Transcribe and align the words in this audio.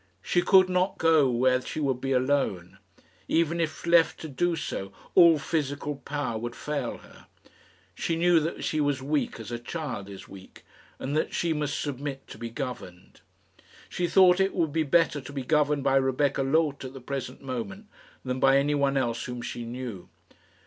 She 0.23 0.41
could 0.41 0.67
not 0.67 0.97
go 0.97 1.29
where 1.29 1.61
she 1.61 1.79
would 1.79 2.01
be 2.01 2.11
alone. 2.11 2.79
Even 3.27 3.61
if 3.61 3.85
left 3.85 4.19
to 4.21 4.27
do 4.27 4.55
so, 4.55 4.91
all 5.13 5.37
physical 5.37 5.97
power 5.97 6.39
would 6.39 6.55
fail 6.55 6.97
her. 6.97 7.27
She 7.93 8.15
knew 8.15 8.39
that 8.39 8.63
she 8.63 8.81
was 8.81 9.03
weak 9.03 9.39
as 9.39 9.51
a 9.51 9.59
child 9.59 10.09
is 10.09 10.27
weak, 10.27 10.65
and 10.97 11.15
that 11.15 11.35
she 11.35 11.53
must 11.53 11.79
submit 11.79 12.25
to 12.29 12.39
be 12.39 12.49
governed. 12.49 13.21
She 13.89 14.07
thought 14.07 14.39
it 14.39 14.55
would 14.55 14.71
be 14.73 14.81
better 14.81 15.21
to 15.21 15.31
be 15.31 15.43
governed 15.43 15.83
by 15.83 15.97
Rebecca 15.97 16.41
Loth 16.41 16.83
at 16.83 16.93
the 16.95 16.99
present 16.99 17.43
moment 17.43 17.85
than 18.25 18.39
by 18.39 18.57
anyone 18.57 18.97
else 18.97 19.25
whom 19.25 19.43
she 19.43 19.65
knew. 19.65 20.09